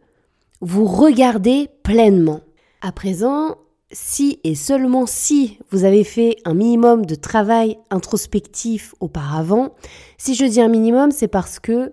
vous 0.60 0.84
regarder 0.84 1.68
pleinement. 1.82 2.40
À 2.80 2.92
présent, 2.92 3.56
si 3.94 4.40
et 4.44 4.54
seulement 4.54 5.06
si 5.06 5.58
vous 5.70 5.84
avez 5.84 6.04
fait 6.04 6.36
un 6.44 6.54
minimum 6.54 7.06
de 7.06 7.14
travail 7.14 7.78
introspectif 7.90 8.94
auparavant, 9.00 9.74
si 10.18 10.34
je 10.34 10.44
dis 10.44 10.60
un 10.60 10.68
minimum, 10.68 11.10
c'est 11.10 11.28
parce 11.28 11.58
que 11.58 11.92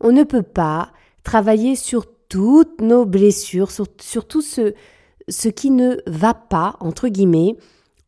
on 0.00 0.12
ne 0.12 0.24
peut 0.24 0.42
pas 0.42 0.92
travailler 1.22 1.76
sur 1.76 2.06
toutes 2.28 2.80
nos 2.80 3.04
blessures, 3.04 3.70
sur, 3.70 3.86
tout 4.26 4.42
ce, 4.42 5.48
qui 5.48 5.70
ne 5.70 5.96
va 6.06 6.34
pas, 6.34 6.76
entre 6.80 7.08
guillemets, 7.08 7.56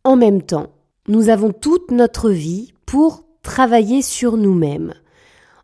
en 0.05 0.17
même 0.17 0.43
temps. 0.43 0.69
Nous 1.09 1.29
avons 1.29 1.53
toute 1.53 1.91
notre 1.91 2.31
vie 2.31 2.73
pour 2.87 3.25
travailler 3.43 4.03
sur 4.03 4.37
nous-mêmes. 4.37 4.95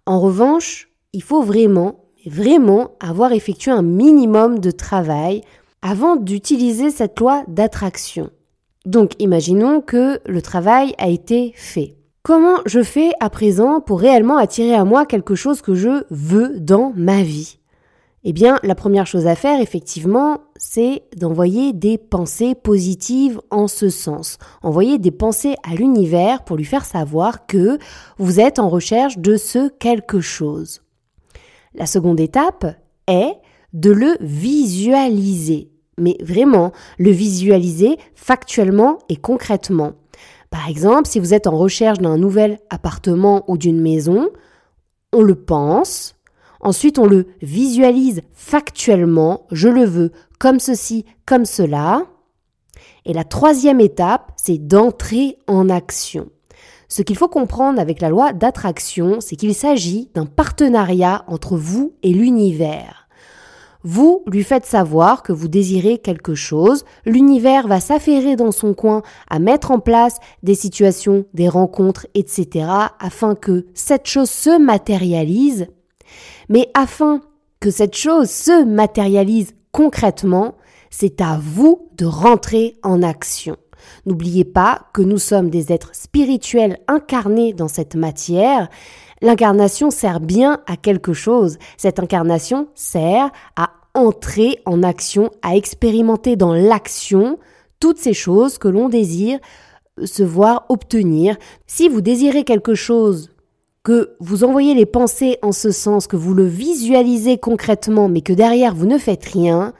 En 0.06 0.20
revanche, 0.20 0.88
il 1.12 1.22
faut 1.22 1.42
vraiment, 1.42 2.04
vraiment 2.26 2.92
avoir 3.00 3.32
effectué 3.32 3.70
un 3.70 3.82
minimum 3.82 4.58
de 4.58 4.70
travail 4.70 5.42
avant 5.82 6.16
d'utiliser 6.16 6.90
cette 6.90 7.20
loi 7.20 7.44
d'attraction. 7.46 8.30
Donc 8.86 9.12
imaginons 9.18 9.80
que 9.80 10.20
le 10.26 10.42
travail 10.42 10.94
a 10.98 11.08
été 11.08 11.52
fait. 11.56 11.96
Comment 12.26 12.60
je 12.64 12.82
fais 12.82 13.10
à 13.20 13.28
présent 13.28 13.82
pour 13.82 14.00
réellement 14.00 14.38
attirer 14.38 14.72
à 14.72 14.86
moi 14.86 15.04
quelque 15.04 15.34
chose 15.34 15.60
que 15.60 15.74
je 15.74 16.04
veux 16.08 16.58
dans 16.58 16.90
ma 16.96 17.22
vie? 17.22 17.58
Eh 18.24 18.32
bien, 18.32 18.58
la 18.62 18.74
première 18.74 19.06
chose 19.06 19.26
à 19.26 19.34
faire, 19.34 19.60
effectivement, 19.60 20.38
c'est 20.56 21.02
d'envoyer 21.18 21.74
des 21.74 21.98
pensées 21.98 22.54
positives 22.54 23.42
en 23.50 23.68
ce 23.68 23.90
sens. 23.90 24.38
Envoyer 24.62 24.98
des 24.98 25.10
pensées 25.10 25.56
à 25.70 25.74
l'univers 25.74 26.44
pour 26.44 26.56
lui 26.56 26.64
faire 26.64 26.86
savoir 26.86 27.44
que 27.44 27.78
vous 28.16 28.40
êtes 28.40 28.58
en 28.58 28.70
recherche 28.70 29.18
de 29.18 29.36
ce 29.36 29.68
quelque 29.68 30.22
chose. 30.22 30.80
La 31.74 31.84
seconde 31.84 32.20
étape 32.20 32.64
est 33.06 33.34
de 33.74 33.90
le 33.90 34.16
visualiser. 34.20 35.68
Mais 35.98 36.16
vraiment, 36.22 36.72
le 36.98 37.10
visualiser 37.10 37.98
factuellement 38.14 38.98
et 39.10 39.16
concrètement. 39.16 39.92
Par 40.54 40.68
exemple, 40.68 41.08
si 41.08 41.18
vous 41.18 41.34
êtes 41.34 41.48
en 41.48 41.58
recherche 41.58 41.98
d'un 41.98 42.16
nouvel 42.16 42.60
appartement 42.70 43.42
ou 43.48 43.58
d'une 43.58 43.80
maison, 43.80 44.30
on 45.12 45.20
le 45.20 45.34
pense, 45.34 46.14
ensuite 46.60 47.00
on 47.00 47.06
le 47.06 47.26
visualise 47.42 48.22
factuellement, 48.32 49.48
je 49.50 49.68
le 49.68 49.84
veux 49.84 50.12
comme 50.38 50.60
ceci, 50.60 51.06
comme 51.26 51.44
cela. 51.44 52.04
Et 53.04 53.12
la 53.12 53.24
troisième 53.24 53.80
étape, 53.80 54.30
c'est 54.36 54.58
d'entrer 54.58 55.38
en 55.48 55.68
action. 55.68 56.30
Ce 56.86 57.02
qu'il 57.02 57.16
faut 57.16 57.26
comprendre 57.26 57.80
avec 57.80 58.00
la 58.00 58.08
loi 58.08 58.32
d'attraction, 58.32 59.16
c'est 59.18 59.34
qu'il 59.34 59.56
s'agit 59.56 60.08
d'un 60.14 60.26
partenariat 60.26 61.24
entre 61.26 61.56
vous 61.56 61.96
et 62.04 62.12
l'univers. 62.12 63.03
Vous 63.86 64.22
lui 64.26 64.42
faites 64.42 64.64
savoir 64.64 65.22
que 65.22 65.32
vous 65.32 65.46
désirez 65.46 65.98
quelque 65.98 66.34
chose, 66.34 66.86
l'univers 67.04 67.68
va 67.68 67.80
s'affairer 67.80 68.34
dans 68.34 68.50
son 68.50 68.72
coin 68.72 69.02
à 69.28 69.38
mettre 69.38 69.70
en 69.70 69.78
place 69.78 70.16
des 70.42 70.54
situations, 70.54 71.26
des 71.34 71.50
rencontres, 71.50 72.06
etc. 72.14 72.66
afin 72.98 73.34
que 73.34 73.66
cette 73.74 74.06
chose 74.06 74.30
se 74.30 74.58
matérialise. 74.58 75.66
Mais 76.48 76.70
afin 76.72 77.20
que 77.60 77.70
cette 77.70 77.94
chose 77.94 78.30
se 78.30 78.64
matérialise 78.64 79.52
concrètement, 79.70 80.54
c'est 80.88 81.20
à 81.20 81.38
vous 81.38 81.90
de 81.98 82.06
rentrer 82.06 82.76
en 82.82 83.02
action. 83.02 83.56
N'oubliez 84.06 84.44
pas 84.44 84.82
que 84.92 85.02
nous 85.02 85.18
sommes 85.18 85.50
des 85.50 85.72
êtres 85.72 85.94
spirituels 85.94 86.78
incarnés 86.88 87.52
dans 87.52 87.68
cette 87.68 87.94
matière 87.94 88.68
L'incarnation 89.24 89.90
sert 89.90 90.20
bien 90.20 90.60
à 90.66 90.76
quelque 90.76 91.14
chose. 91.14 91.58
Cette 91.78 91.98
incarnation 91.98 92.68
sert 92.74 93.30
à 93.56 93.70
entrer 93.94 94.60
en 94.66 94.82
action, 94.82 95.30
à 95.40 95.56
expérimenter 95.56 96.36
dans 96.36 96.52
l'action 96.52 97.38
toutes 97.80 97.98
ces 97.98 98.12
choses 98.12 98.58
que 98.58 98.68
l'on 98.68 98.90
désire 98.90 99.38
se 100.04 100.22
voir 100.22 100.66
obtenir. 100.68 101.38
Si 101.66 101.88
vous 101.88 102.02
désirez 102.02 102.44
quelque 102.44 102.74
chose, 102.74 103.30
que 103.82 104.14
vous 104.20 104.44
envoyez 104.44 104.74
les 104.74 104.84
pensées 104.84 105.38
en 105.40 105.52
ce 105.52 105.70
sens, 105.70 106.06
que 106.06 106.16
vous 106.16 106.34
le 106.34 106.46
visualisez 106.46 107.38
concrètement, 107.38 108.08
mais 108.08 108.20
que 108.20 108.32
derrière 108.34 108.74
vous 108.74 108.86
ne 108.86 108.98
faites 108.98 109.24
rien, 109.24 109.72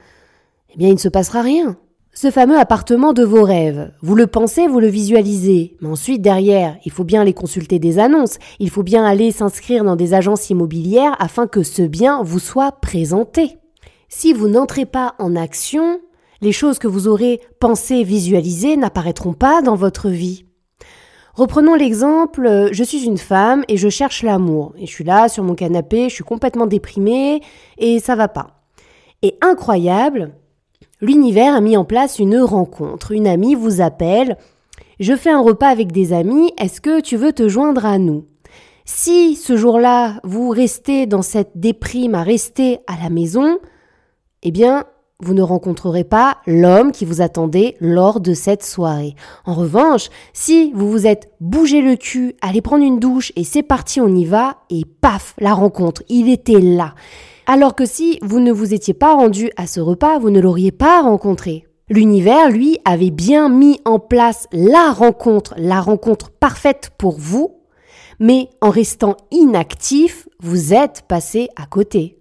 eh 0.73 0.77
bien 0.77 0.89
il 0.89 0.93
ne 0.93 0.99
se 0.99 1.09
passera 1.09 1.43
rien. 1.43 1.77
Ce 2.17 2.31
fameux 2.31 2.57
appartement 2.57 3.11
de 3.11 3.25
vos 3.25 3.43
rêves, 3.43 3.91
vous 4.01 4.15
le 4.15 4.25
pensez, 4.25 4.67
vous 4.67 4.79
le 4.79 4.87
visualisez, 4.87 5.75
mais 5.81 5.89
ensuite 5.89 6.21
derrière, 6.21 6.77
il 6.85 6.91
faut 6.93 7.03
bien 7.03 7.19
aller 7.19 7.33
consulter 7.33 7.77
des 7.77 7.99
annonces, 7.99 8.37
il 8.59 8.69
faut 8.69 8.83
bien 8.83 9.03
aller 9.03 9.33
s'inscrire 9.33 9.83
dans 9.83 9.97
des 9.97 10.13
agences 10.13 10.49
immobilières 10.49 11.17
afin 11.19 11.45
que 11.45 11.61
ce 11.61 11.81
bien 11.81 12.23
vous 12.23 12.39
soit 12.39 12.71
présenté. 12.79 13.57
Si 14.07 14.31
vous 14.31 14.47
n'entrez 14.47 14.85
pas 14.85 15.15
en 15.19 15.35
action, 15.35 15.99
les 16.39 16.53
choses 16.53 16.79
que 16.79 16.87
vous 16.87 17.09
aurez 17.09 17.41
pensées, 17.59 18.05
visualisées 18.05 18.77
n'apparaîtront 18.77 19.33
pas 19.33 19.61
dans 19.61 19.75
votre 19.75 20.07
vie. 20.07 20.45
Reprenons 21.33 21.75
l'exemple, 21.75 22.69
je 22.71 22.83
suis 22.85 23.03
une 23.03 23.17
femme 23.17 23.65
et 23.67 23.75
je 23.75 23.89
cherche 23.89 24.23
l'amour. 24.23 24.73
Et 24.77 24.85
je 24.85 24.91
suis 24.91 25.03
là 25.03 25.27
sur 25.27 25.43
mon 25.43 25.53
canapé, 25.53 26.07
je 26.07 26.15
suis 26.15 26.23
complètement 26.23 26.65
déprimée 26.65 27.41
et 27.77 27.99
ça 27.99 28.15
va 28.15 28.29
pas. 28.29 28.63
Et 29.21 29.37
incroyable, 29.41 30.33
L'univers 31.05 31.53
a 31.53 31.61
mis 31.61 31.77
en 31.77 31.85
place 31.85 32.17
une 32.17 32.39
rencontre. 32.39 33.11
Une 33.11 33.27
amie 33.27 33.53
vous 33.53 33.79
appelle. 33.79 34.37
Je 34.99 35.15
fais 35.15 35.29
un 35.29 35.39
repas 35.39 35.67
avec 35.67 35.91
des 35.91 36.13
amis. 36.13 36.51
Est-ce 36.57 36.81
que 36.81 36.99
tu 36.99 37.15
veux 37.15 37.31
te 37.31 37.47
joindre 37.47 37.85
à 37.85 37.99
nous? 37.99 38.25
Si 38.85 39.35
ce 39.35 39.55
jour-là, 39.55 40.19
vous 40.23 40.49
restez 40.49 41.05
dans 41.05 41.21
cette 41.21 41.51
déprime 41.53 42.15
à 42.15 42.23
rester 42.23 42.79
à 42.87 42.95
la 43.03 43.11
maison, 43.11 43.59
eh 44.41 44.49
bien, 44.49 44.85
vous 45.19 45.35
ne 45.35 45.43
rencontrerez 45.43 46.05
pas 46.05 46.37
l'homme 46.47 46.91
qui 46.91 47.05
vous 47.05 47.21
attendait 47.21 47.77
lors 47.79 48.19
de 48.19 48.33
cette 48.33 48.63
soirée. 48.63 49.13
En 49.45 49.53
revanche, 49.53 50.09
si 50.33 50.71
vous 50.73 50.89
vous 50.89 51.05
êtes 51.05 51.31
bougé 51.39 51.81
le 51.81 51.97
cul, 51.97 52.33
allez 52.41 52.63
prendre 52.63 52.83
une 52.83 52.99
douche 52.99 53.31
et 53.35 53.43
c'est 53.43 53.61
parti, 53.61 54.01
on 54.01 54.07
y 54.07 54.25
va, 54.25 54.57
et 54.71 54.85
paf, 55.01 55.35
la 55.37 55.53
rencontre, 55.53 56.01
il 56.09 56.31
était 56.31 56.61
là. 56.61 56.95
Alors 57.47 57.75
que 57.75 57.85
si 57.85 58.17
vous 58.23 58.39
ne 58.39 58.51
vous 58.51 58.73
étiez 58.73 58.95
pas 58.95 59.13
rendu 59.13 59.51
à 59.55 59.67
ce 59.67 59.79
repas, 59.79 60.17
vous 60.17 60.31
ne 60.31 60.39
l'auriez 60.39 60.71
pas 60.71 61.01
rencontré. 61.01 61.67
L'univers, 61.89 62.49
lui, 62.49 62.79
avait 62.85 63.11
bien 63.11 63.49
mis 63.49 63.79
en 63.85 63.99
place 63.99 64.47
la 64.51 64.91
rencontre, 64.91 65.53
la 65.57 65.79
rencontre 65.79 66.31
parfaite 66.31 66.91
pour 66.97 67.19
vous, 67.19 67.61
mais 68.19 68.49
en 68.61 68.71
restant 68.71 69.17
inactif, 69.29 70.27
vous 70.39 70.73
êtes 70.73 71.03
passé 71.07 71.49
à 71.55 71.67
côté. 71.67 72.17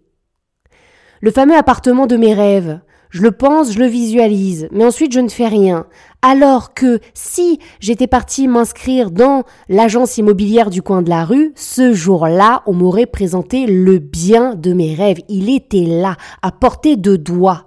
Le 1.22 1.30
fameux 1.30 1.56
appartement 1.56 2.06
de 2.06 2.18
mes 2.18 2.34
rêves, 2.34 2.80
je 3.14 3.22
le 3.22 3.30
pense, 3.30 3.70
je 3.70 3.78
le 3.78 3.86
visualise, 3.86 4.66
mais 4.72 4.84
ensuite 4.84 5.12
je 5.12 5.20
ne 5.20 5.28
fais 5.28 5.46
rien. 5.46 5.86
Alors 6.20 6.74
que 6.74 6.98
si 7.14 7.60
j'étais 7.78 8.08
parti 8.08 8.48
m'inscrire 8.48 9.12
dans 9.12 9.44
l'agence 9.68 10.18
immobilière 10.18 10.68
du 10.68 10.82
coin 10.82 11.00
de 11.00 11.10
la 11.10 11.24
rue, 11.24 11.52
ce 11.54 11.92
jour-là, 11.92 12.64
on 12.66 12.72
m'aurait 12.72 13.06
présenté 13.06 13.66
le 13.66 13.98
bien 14.00 14.56
de 14.56 14.72
mes 14.72 14.96
rêves. 14.96 15.20
Il 15.28 15.48
était 15.48 15.86
là, 15.86 16.16
à 16.42 16.50
portée 16.50 16.96
de 16.96 17.14
doigt. 17.14 17.66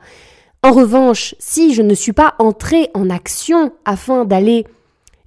En 0.63 0.73
revanche, 0.73 1.33
si 1.39 1.73
je 1.73 1.81
ne 1.81 1.93
suis 1.93 2.11
pas 2.11 2.35
entré 2.39 2.89
en 2.93 3.09
action 3.09 3.71
afin 3.85 4.25
d'aller 4.25 4.65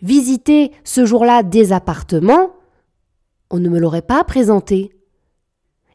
visiter 0.03 0.71
ce 0.85 1.07
jour-là 1.07 1.43
des 1.43 1.73
appartements, 1.73 2.51
on 3.51 3.59
ne 3.59 3.71
me 3.71 3.79
l'aurait 3.79 4.03
pas 4.03 4.23
présenté. 4.25 4.93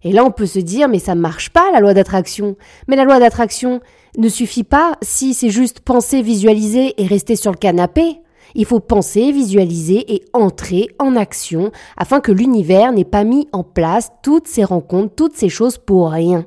Et 0.06 0.12
là, 0.12 0.24
on 0.24 0.32
peut 0.32 0.46
se 0.46 0.60
dire, 0.60 0.88
mais 0.88 1.00
ça 1.00 1.16
ne 1.16 1.20
marche 1.20 1.50
pas, 1.50 1.72
la 1.72 1.80
loi 1.80 1.96
d'attraction. 1.96 2.56
Mais 2.88 2.96
la 2.96 3.06
loi 3.06 3.20
d'attraction 3.20 3.82
ne 4.18 4.30
suffit 4.30 4.64
pas 4.64 4.98
si 5.02 5.34
c'est 5.34 5.50
juste 5.50 5.80
penser, 5.80 6.22
visualiser 6.22 7.02
et 7.02 7.08
rester 7.08 7.36
sur 7.36 7.52
le 7.52 7.58
canapé. 7.58 8.22
Il 8.54 8.66
faut 8.66 8.80
penser, 8.80 9.32
visualiser 9.32 10.14
et 10.14 10.24
entrer 10.34 10.88
en 11.00 11.16
action 11.16 11.72
afin 11.98 12.22
que 12.22 12.32
l'univers 12.32 12.94
n'ait 12.94 13.04
pas 13.04 13.24
mis 13.24 13.48
en 13.52 13.64
place 13.64 14.12
toutes 14.24 14.48
ces 14.48 14.64
rencontres, 14.64 15.16
toutes 15.16 15.36
ces 15.36 15.50
choses 15.50 15.78
pour 15.78 16.12
rien. 16.12 16.46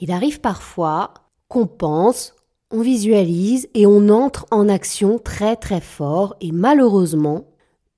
Il 0.00 0.10
arrive 0.10 0.40
parfois 0.40 1.14
qu'on 1.48 1.66
pense, 1.66 2.34
on 2.70 2.80
visualise 2.80 3.68
et 3.74 3.86
on 3.86 4.08
entre 4.08 4.46
en 4.50 4.68
action 4.68 5.18
très 5.18 5.56
très 5.56 5.80
fort 5.80 6.36
et 6.40 6.52
malheureusement, 6.52 7.44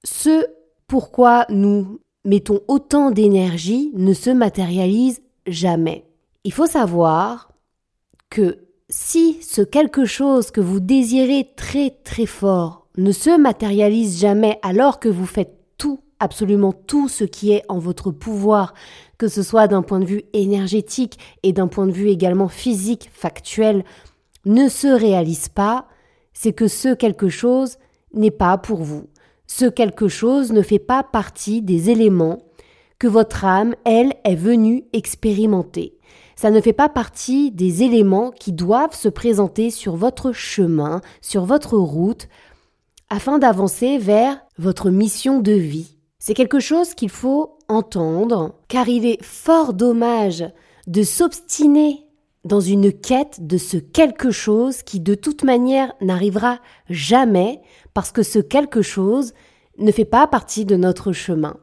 ce 0.03 0.47
pourquoi 0.89 1.47
nous 1.49 2.01
mettons 2.25 2.61
autant 2.69 3.11
d'énergie 3.11 3.93
ne 3.95 4.13
se 4.13 4.31
matérialise 4.31 5.23
jamais. 5.47 6.05
Il 6.45 6.53
faut 6.53 6.67
savoir 6.67 7.53
que 8.31 8.64
si 8.97 9.39
ce 9.43 9.61
quelque 9.61 10.05
chose 10.05 10.53
que 10.53 10.61
vous 10.61 10.79
désirez 10.79 11.51
très 11.57 11.91
très 12.05 12.27
fort 12.27 12.87
ne 12.97 13.11
se 13.11 13.37
matérialise 13.37 14.21
jamais 14.21 14.61
alors 14.63 15.01
que 15.01 15.09
vous 15.09 15.27
faites 15.27 15.59
tout, 15.79 15.99
absolument 16.21 16.73
tout 16.73 17.09
ce 17.09 17.25
qui 17.25 17.51
est 17.51 17.65
en 17.69 17.81
votre 17.81 18.13
pouvoir, 18.13 18.73
que 19.19 19.27
ce 19.27 19.43
soit 19.43 19.67
d'un 19.67 19.83
point 19.83 19.99
de 19.99 20.05
vue 20.05 20.23
énergétique 20.33 21.19
et 21.43 21.53
d'un 21.53 21.67
point 21.67 21.89
de 21.89 21.93
vue 21.93 22.09
également 22.09 22.47
physique, 22.47 23.11
factuel, 23.13 23.85
ne 24.45 24.69
se 24.69 24.87
réalise 24.87 25.49
pas, 25.49 25.89
c'est 26.33 26.53
que 26.53 26.69
ce 26.69 26.95
quelque 26.95 27.29
chose 27.29 27.79
n'est 28.13 28.31
pas 28.31 28.59
pour 28.59 28.85
vous. 28.85 29.09
Ce 29.49 29.65
quelque 29.65 30.07
chose 30.07 30.53
ne 30.53 30.63
fait 30.63 30.79
pas 30.79 31.03
partie 31.03 31.63
des 31.63 31.91
éléments 31.91 32.39
que 33.01 33.09
votre 33.09 33.45
âme, 33.45 33.75
elle, 33.85 34.13
est 34.23 34.37
venue 34.37 34.85
expérimenter. 34.93 35.99
Ça 36.37 36.51
ne 36.51 36.61
fait 36.61 36.73
pas 36.73 36.89
partie 36.89 37.51
des 37.51 37.83
éléments 37.83 38.31
qui 38.31 38.53
doivent 38.53 38.97
se 38.97 39.09
présenter 39.09 39.71
sur 39.71 39.97
votre 39.97 40.33
chemin, 40.33 41.01
sur 41.21 41.45
votre 41.45 41.77
route, 41.77 42.29
afin 43.11 43.39
d'avancer 43.39 43.99
vers 43.99 44.41
votre 44.59 44.91
mission 44.91 45.41
de 45.41 45.53
vie. 45.53 45.97
C'est 46.19 46.35
quelque 46.35 46.61
chose 46.61 46.95
qu'il 46.95 47.11
faut 47.11 47.59
entendre, 47.69 48.55
car 48.69 48.89
il 48.89 49.07
est 49.07 49.23
fort 49.23 49.75
dommage 49.75 50.45
de 50.87 51.03
s'obstiner 51.03 52.05
dans 52.45 52.61
une 52.61 52.93
quête 52.93 53.47
de 53.47 53.57
ce 53.57 53.77
quelque 53.77 54.31
chose 54.31 54.83
qui 54.83 55.01
de 55.01 55.15
toute 55.15 55.45
manière 55.45 55.93
n'arrivera 56.01 56.59
jamais 56.91 57.61
parce 57.95 58.13
que 58.13 58.23
ce 58.23 58.39
quelque 58.39 58.83
chose 58.83 59.33
ne 59.79 59.91
fait 59.93 60.05
pas 60.05 60.27
partie 60.27 60.65
de 60.65 60.77
notre 60.77 61.13
chemin. 61.13 61.57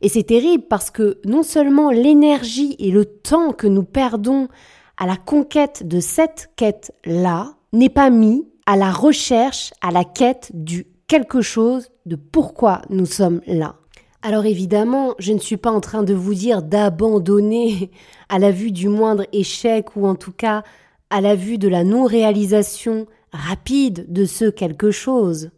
Et 0.00 0.08
c'est 0.08 0.24
terrible 0.24 0.64
parce 0.68 0.90
que 0.90 1.18
non 1.24 1.42
seulement 1.42 1.90
l'énergie 1.90 2.76
et 2.78 2.90
le 2.90 3.04
temps 3.04 3.52
que 3.52 3.66
nous 3.66 3.84
perdons 3.84 4.48
à 4.96 5.06
la 5.06 5.16
conquête 5.16 5.86
de 5.86 6.00
cette 6.00 6.50
quête-là 6.56 7.54
n'est 7.72 7.88
pas 7.88 8.10
mis 8.10 8.46
à 8.66 8.76
la 8.76 8.90
recherche, 8.90 9.72
à 9.80 9.90
la 9.90 10.04
quête 10.04 10.50
du 10.54 10.86
quelque 11.06 11.40
chose 11.40 11.88
de 12.06 12.16
pourquoi 12.16 12.82
nous 12.90 13.06
sommes 13.06 13.40
là. 13.46 13.76
Alors 14.22 14.46
évidemment, 14.46 15.14
je 15.18 15.32
ne 15.32 15.38
suis 15.38 15.56
pas 15.56 15.70
en 15.70 15.80
train 15.80 16.02
de 16.02 16.12
vous 16.14 16.34
dire 16.34 16.62
d'abandonner 16.62 17.90
à 18.28 18.38
la 18.38 18.50
vue 18.50 18.72
du 18.72 18.88
moindre 18.88 19.24
échec 19.32 19.96
ou 19.96 20.06
en 20.06 20.14
tout 20.14 20.32
cas 20.32 20.64
à 21.10 21.20
la 21.20 21.34
vue 21.34 21.56
de 21.56 21.68
la 21.68 21.84
non-réalisation 21.84 23.06
rapide 23.32 24.06
de 24.12 24.24
ce 24.24 24.50
quelque 24.50 24.90
chose. 24.90 25.50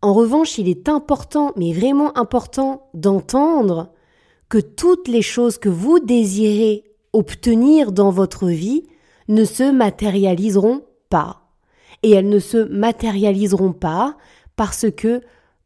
En 0.00 0.12
revanche, 0.12 0.58
il 0.58 0.68
est 0.68 0.88
important, 0.88 1.52
mais 1.56 1.72
vraiment 1.72 2.16
important, 2.16 2.88
d'entendre 2.94 3.92
que 4.48 4.58
toutes 4.58 5.08
les 5.08 5.22
choses 5.22 5.58
que 5.58 5.68
vous 5.68 5.98
désirez 5.98 6.84
obtenir 7.12 7.90
dans 7.90 8.10
votre 8.10 8.46
vie 8.46 8.84
ne 9.26 9.44
se 9.44 9.70
matérialiseront 9.70 10.82
pas. 11.10 11.42
Et 12.02 12.12
elles 12.12 12.28
ne 12.28 12.38
se 12.38 12.58
matérialiseront 12.58 13.72
pas 13.72 14.16
parce 14.56 14.86
que 14.96 15.20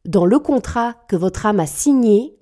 dans 0.06 0.24
le 0.24 0.38
contrat 0.38 0.94
que 1.08 1.16
votre 1.16 1.44
âme 1.46 1.60
a 1.60 1.66
signé, 1.66 2.34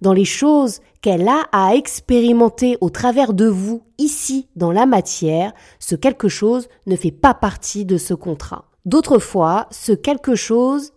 dans 0.00 0.12
les 0.12 0.24
choses 0.24 0.80
qu'elle 1.00 1.28
a 1.28 1.42
à 1.52 1.74
expérimenter 1.74 2.78
au 2.80 2.90
travers 2.90 3.32
de 3.32 3.46
vous 3.46 3.82
ici 3.98 4.48
dans 4.54 4.72
la 4.72 4.86
matière, 4.86 5.52
ce 5.80 5.96
quelque 5.96 6.28
chose 6.28 6.68
ne 6.86 6.96
fait 6.96 7.10
pas 7.10 7.34
partie 7.34 7.84
de 7.84 7.96
ce 7.96 8.14
contrat. 8.14 8.66
D'autres 8.84 9.18
fois, 9.18 9.66
ce 9.70 9.92
quelque 9.92 10.36
chose 10.36 10.92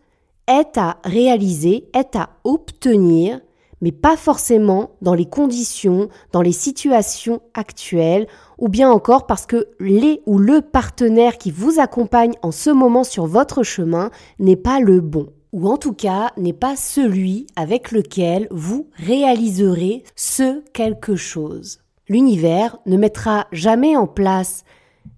est 0.50 0.78
à 0.78 0.98
réaliser, 1.06 1.88
est 1.94 2.18
à 2.18 2.32
obtenir, 2.44 3.40
mais 3.82 3.94
pas 3.94 4.18
forcément 4.18 4.92
dans 5.02 5.14
les 5.14 5.26
conditions, 5.26 6.10
dans 6.34 6.42
les 6.42 6.52
situations 6.52 7.42
actuelles, 7.54 8.28
ou 8.58 8.68
bien 8.68 8.92
encore 8.92 9.26
parce 9.26 9.46
que 9.46 9.68
les 9.80 10.22
ou 10.26 10.38
le 10.38 10.62
partenaire 10.62 11.38
qui 11.38 11.52
vous 11.52 11.80
accompagne 11.80 12.34
en 12.42 12.52
ce 12.52 12.70
moment 12.70 13.06
sur 13.06 13.26
votre 13.26 13.64
chemin 13.64 14.10
n'est 14.40 14.58
pas 14.58 14.82
le 14.82 15.00
bon 15.00 15.28
ou 15.52 15.68
en 15.68 15.78
tout 15.78 15.94
cas 15.94 16.32
n'est 16.38 16.54
pas 16.54 16.76
celui 16.76 17.48
avec 17.56 17.92
lequel 17.92 18.48
vous 18.52 18.88
réaliserez 18.96 20.04
ce 20.16 20.62
quelque 20.74 21.16
chose. 21.16 21.80
L'univers 22.08 22.78
ne 22.86 22.98
mettra 22.98 23.48
jamais 23.52 23.96
en 23.96 24.08
place 24.08 24.64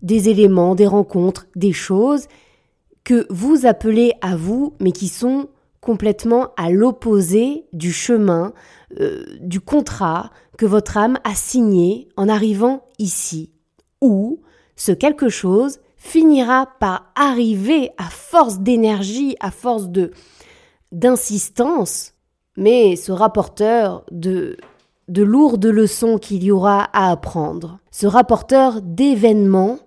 des 0.01 0.29
éléments, 0.29 0.75
des 0.75 0.88
rencontres, 0.88 1.47
des 1.55 1.73
choses 1.73 2.27
que 3.03 3.25
vous 3.29 3.65
appelez 3.65 4.13
à 4.22 4.36
vous, 4.36 4.74
mais 4.79 4.91
qui 4.91 5.08
sont 5.08 5.50
complètement 5.79 6.50
à 6.58 6.70
l'opposé 6.70 7.65
du 7.74 7.91
chemin, 7.91 8.53
euh, 9.00 9.24
du 9.39 9.60
contrat 9.60 10.29
que 10.58 10.65
votre 10.65 10.98
âme 10.98 11.17
a 11.24 11.34
signé 11.34 12.08
en 12.17 12.29
arrivant 12.29 12.86
ici. 13.00 13.51
Ou 14.00 14.41
ce 14.75 14.91
quelque 14.91 15.29
chose 15.29 15.79
finira 15.98 16.67
par 16.79 17.12
arriver 17.15 17.91
à 17.98 18.10
force 18.10 18.60
d'énergie, 18.60 19.36
à 19.39 19.51
force 19.51 19.89
de 19.89 20.12
d'insistance, 20.91 22.13
mais 22.58 22.96
sera 22.96 23.31
porteur 23.31 24.03
de 24.12 24.58
de 25.08 25.24
lourdes 25.24 25.65
leçons 25.65 26.17
qu'il 26.17 26.43
y 26.43 26.51
aura 26.51 26.84
à 26.93 27.12
apprendre, 27.12 27.79
sera 27.91 28.24
porteur 28.24 28.81
d'événements 28.81 29.79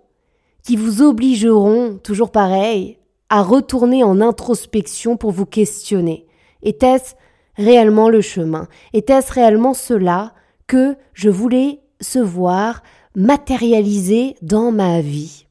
qui 0.63 0.77
vous 0.77 1.03
obligeront, 1.03 1.99
toujours 2.03 2.31
pareil, 2.31 2.99
retourner 3.43 4.05
en 4.05 4.21
introspection 4.21 5.17
pour 5.17 5.31
vous 5.31 5.47
questionner. 5.47 6.27
Était-ce 6.63 7.15
réellement 7.57 8.09
le 8.09 8.21
chemin? 8.21 8.69
Était-ce 8.93 9.33
réellement 9.33 9.75
cela 9.75 10.35
que 10.67 10.97
je 11.13 11.31
voulais 11.31 11.81
se 12.01 12.19
voir 12.19 12.83
matérialiser 13.15 14.37
dans 14.43 14.73
ma 14.73 15.01
vie? 15.01 15.47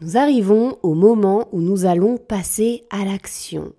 Nous 0.00 0.16
arrivons 0.16 0.78
au 0.82 0.94
moment 0.94 1.48
où 1.52 1.60
nous 1.60 1.84
allons 1.84 2.16
passer 2.16 2.84
à 2.90 3.04
l'action. 3.04 3.74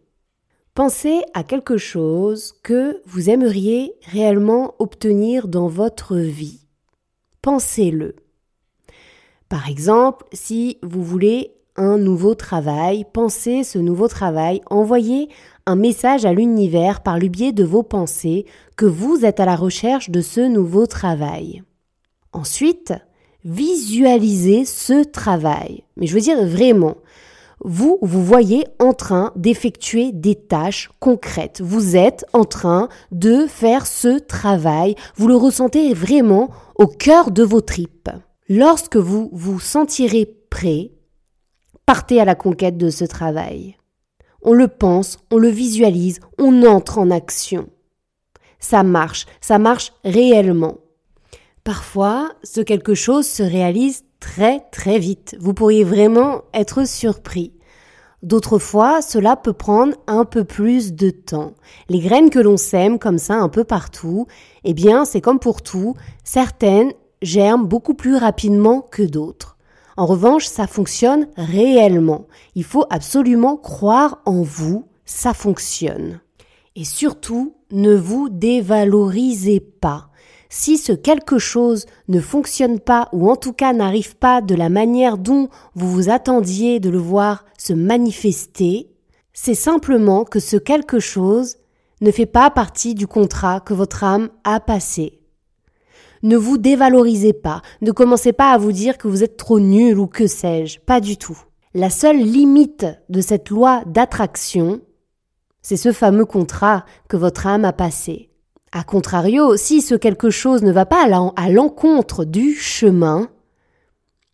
Pensez 0.74 1.21
à 1.33 1.43
quelque 1.43 1.77
chose 1.77 2.53
que 2.63 3.01
vous 3.05 3.29
aimeriez 3.29 3.93
réellement 4.03 4.75
obtenir 4.79 5.48
dans 5.48 5.67
votre 5.67 6.15
vie. 6.15 6.62
Pensez-le. 7.41 8.15
Par 9.50 9.67
exemple, 9.67 10.25
si 10.31 10.77
vous 10.81 11.03
voulez 11.03 11.55
un 11.75 11.98
nouveau 11.98 12.36
travail, 12.36 13.06
pensez 13.12 13.63
ce 13.63 13.80
nouveau 13.80 14.08
travail, 14.08 14.62
envoyez 14.70 15.30
un 15.66 15.75
message 15.75 16.25
à 16.25 16.34
l'univers 16.34 17.01
par 17.01 17.20
le 17.20 17.28
biais 17.28 17.51
de 17.51 17.63
vos 17.63 17.84
pensées 17.84 18.46
que 18.75 18.86
vous 18.86 19.25
êtes 19.25 19.40
à 19.40 19.46
la 19.46 19.56
recherche 19.56 20.10
de 20.10 20.22
ce 20.22 20.42
nouveau 20.42 20.86
travail. 20.86 21.63
Ensuite, 22.34 22.94
visualisez 23.46 24.66
ce 24.66 25.03
travail. 25.03 25.84
Mais 25.98 26.07
je 26.07 26.14
veux 26.14 26.22
dire 26.22 26.46
vraiment, 26.46 26.98
vous 27.64 28.00
vous 28.01 28.24
voyez 28.24 28.66
en 28.79 28.94
train 28.94 29.31
d'effectuer 29.36 30.12
des 30.12 30.36
tâches 30.36 30.90
concrètes. 31.00 31.62
Vous 31.64 31.96
êtes 31.96 32.25
en 32.34 32.44
train 32.44 32.90
de 33.12 33.46
faire 33.48 33.86
ce 33.86 34.20
travail. 34.20 34.96
Vous 35.16 35.27
le 35.27 35.36
ressentez 35.36 35.94
vraiment 35.94 36.50
au 36.75 36.88
cœur 36.88 37.31
de 37.31 37.44
vos 37.44 37.62
tripes. 37.62 38.10
Lorsque 38.50 38.98
vous 38.98 39.29
vous 39.31 39.60
sentirez 39.60 40.25
prêt, 40.50 40.92
partez 41.85 42.20
à 42.22 42.25
la 42.25 42.35
conquête 42.35 42.77
de 42.77 42.89
ce 42.89 43.05
travail. 43.05 43.77
On 44.44 44.53
le 44.53 44.67
pense, 44.67 45.20
on 45.31 45.37
le 45.37 45.50
visualise, 45.50 46.20
on 46.39 46.63
entre 46.63 46.98
en 46.98 47.11
action. 47.11 47.70
Ça 48.59 48.83
marche, 48.83 49.25
ça 49.39 49.59
marche 49.59 49.94
réellement. 50.03 50.77
Parfois, 51.63 52.31
ce 52.44 52.61
quelque 52.61 52.96
chose 52.96 53.27
se 53.27 53.44
réalise 53.44 54.03
très 54.20 54.61
très 54.72 54.98
vite. 54.98 55.35
Vous 55.39 55.53
pourriez 55.53 55.83
vraiment 55.83 56.44
être 56.53 56.87
surpris. 56.87 57.53
D'autres 58.24 58.59
fois, 58.59 59.01
cela 59.01 59.35
peut 59.35 59.53
prendre 59.53 59.96
un 60.05 60.25
peu 60.25 60.44
plus 60.44 60.94
de 60.94 61.09
temps. 61.09 61.53
Les 61.89 62.00
graines 62.00 62.29
que 62.29 62.39
l'on 62.39 62.57
sème 62.57 63.00
comme 63.00 63.17
ça 63.17 63.35
un 63.35 63.50
peu 63.50 63.63
partout, 63.63 64.27
eh 64.63 64.75
bien, 64.75 65.05
c'est 65.05 65.22
comme 65.22 65.39
pour 65.39 65.63
tout, 65.63 65.96
certaines 66.24 66.91
germent 67.24 67.65
beaucoup 67.65 67.96
plus 67.96 68.15
rapidement 68.15 68.81
que 68.81 69.03
d'autres. 69.03 69.57
En 69.98 70.06
revanche, 70.06 70.46
ça 70.46 70.68
fonctionne 70.68 71.27
réellement. 71.36 72.27
Il 72.56 72.64
faut 72.64 72.86
absolument 72.90 73.58
croire 73.58 74.22
en 74.25 74.42
vous, 74.42 74.86
ça 75.06 75.34
fonctionne. 75.34 76.22
Et 76.75 76.86
surtout, 76.86 77.56
ne 77.72 77.94
vous 77.96 78.30
dévalorisez 78.30 79.60
pas 79.60 80.12
si 80.51 80.77
ce 80.77 80.92
quelque 80.92 81.40
chose 81.40 81.86
ne 82.10 82.20
fonctionne 82.20 82.80
pas 82.80 83.08
ou 83.14 83.32
en 83.32 83.38
tout 83.38 83.54
cas 83.54 83.74
n'arrive 83.74 84.18
pas 84.18 84.42
de 84.42 84.54
la 84.54 84.70
manière 84.70 85.18
dont 85.18 85.48
vous 85.75 85.90
vous 85.90 86.10
attendiez 86.10 86.80
de 86.80 86.90
le 86.90 86.98
voir 86.98 87.46
se 87.58 87.74
manifester, 87.74 88.90
c'est 89.34 89.56
simplement 89.56 90.25
que 90.25 90.42
ce 90.42 90.58
quelque 90.58 91.00
chose 91.00 91.56
ne 92.01 92.12
fait 92.12 92.25
pas 92.25 92.50
partie 92.50 92.96
du 92.96 93.08
contrat 93.08 93.62
que 93.62 93.74
votre 93.74 94.04
âme 94.04 94.30
a 94.44 94.60
passé. 94.60 95.21
Ne 96.24 96.38
vous 96.38 96.57
dévalorisez 96.57 97.34
pas, 97.34 97.62
ne 97.81 97.92
commencez 97.92 98.34
pas 98.34 98.51
à 98.51 98.57
vous 98.57 98.72
dire 98.72 98.98
que 98.98 99.07
vous 99.07 99.24
êtes 99.24 99.38
trop 99.38 99.60
nul 99.60 99.98
ou 99.98 100.07
que 100.07 100.27
sais-je, 100.27 100.79
pas 100.79 101.00
du 101.00 101.18
tout. 101.18 101.38
La 101.74 101.90
seule 101.90 102.20
limite 102.20 102.86
de 103.10 103.22
cette 103.22 103.50
loi 103.50 103.84
d'attraction, 103.86 104.81
c'est 105.62 105.77
ce 105.77 105.92
fameux 105.92 106.25
contrat 106.25 106.86
que 107.07 107.18
votre 107.18 107.48
âme 107.48 107.66
a 107.66 107.74
passé. 107.74 108.29
A 108.72 108.84
contrario, 108.84 109.57
si 109.57 109.81
ce 109.81 109.96
quelque 109.96 110.29
chose 110.29 110.64
ne 110.64 110.72
va 110.72 110.86
pas 110.86 111.03
à 111.36 111.50
l'encontre 111.50 112.24
du 112.24 112.53
chemin, 112.53 113.29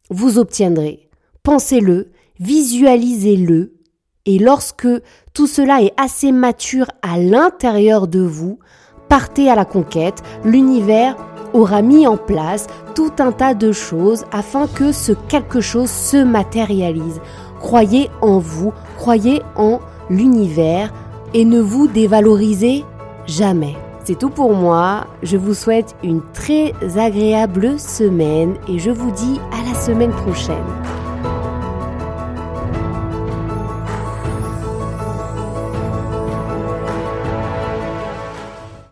vous 0.10 0.38
obtiendrez. 0.38 1.10
Pensez-le, 1.44 2.12
visualisez-le, 2.40 3.78
et 4.26 4.40
lorsque 4.40 4.88
tout 5.34 5.48
cela 5.48 5.82
est 5.82 5.94
assez 5.98 6.32
mature 6.32 6.88
à 7.02 7.18
l'intérieur 7.18 8.08
de 8.08 8.20
vous, 8.20 8.60
partez 9.08 9.50
à 9.50 9.56
la 9.56 9.66
conquête, 9.66 10.22
l'univers 10.44 11.16
aura 11.54 11.82
mis 11.82 12.08
en 12.08 12.18
place 12.18 12.68
tout 12.96 13.12
un 13.20 13.32
tas 13.32 13.54
de 13.54 13.72
choses 13.72 14.26
afin 14.32 14.68
que 14.68 14.92
ce 14.92 15.12
quelque 15.12 15.62
chose 15.62 15.90
se 15.90 16.24
matérialise. 16.24 17.22
Croyez 17.60 18.10
en 18.22 18.40
vous, 18.40 18.74
croyez 18.98 19.42
en 19.56 19.80
l'univers 20.10 20.94
et 21.34 21.46
ne 21.46 21.60
vous 21.60 21.88
dévalorisez 21.88 22.86
jamais. 23.26 23.76
C'est 24.04 24.18
tout 24.18 24.30
pour 24.30 24.54
moi. 24.54 25.06
Je 25.22 25.36
vous 25.36 25.54
souhaite 25.54 25.96
une 26.04 26.22
très 26.34 26.74
agréable 26.98 27.78
semaine 27.78 28.56
et 28.70 28.80
je 28.80 28.92
vous 28.92 29.12
dis 29.12 29.40
à 29.52 29.70
la 29.70 29.78
semaine 29.78 30.12
prochaine. 30.12 30.64